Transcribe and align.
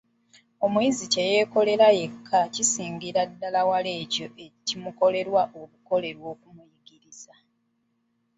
Omuyizi 0.65 1.05
kye 1.13 1.23
yeekolera 1.31 1.87
yekka 1.99 2.39
kisingira 2.53 3.21
ddala 3.31 3.61
wala 3.69 3.91
ekyo 4.03 4.27
ekimukolerwa 4.45 5.41
obukolerwa 5.61 6.31
omuyigiriza. 6.47 7.33